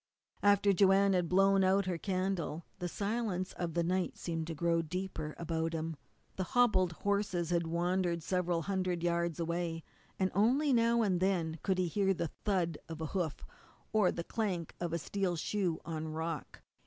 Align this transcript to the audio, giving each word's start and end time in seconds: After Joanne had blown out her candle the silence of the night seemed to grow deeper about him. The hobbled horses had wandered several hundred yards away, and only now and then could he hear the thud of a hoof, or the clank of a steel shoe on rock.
After 0.41 0.73
Joanne 0.73 1.13
had 1.13 1.29
blown 1.29 1.63
out 1.63 1.85
her 1.85 1.99
candle 1.99 2.65
the 2.79 2.87
silence 2.87 3.53
of 3.53 3.75
the 3.75 3.83
night 3.83 4.17
seemed 4.17 4.47
to 4.47 4.55
grow 4.55 4.81
deeper 4.81 5.35
about 5.37 5.73
him. 5.73 5.95
The 6.37 6.43
hobbled 6.57 6.91
horses 6.93 7.51
had 7.51 7.67
wandered 7.67 8.23
several 8.23 8.63
hundred 8.63 9.03
yards 9.03 9.39
away, 9.39 9.83
and 10.17 10.31
only 10.33 10.73
now 10.73 11.03
and 11.03 11.19
then 11.19 11.59
could 11.61 11.77
he 11.77 11.87
hear 11.87 12.15
the 12.15 12.31
thud 12.45 12.79
of 12.89 12.99
a 12.99 13.05
hoof, 13.13 13.45
or 13.93 14.11
the 14.11 14.23
clank 14.23 14.73
of 14.79 14.91
a 14.91 14.97
steel 14.97 15.35
shoe 15.35 15.79
on 15.85 16.07
rock. 16.07 16.63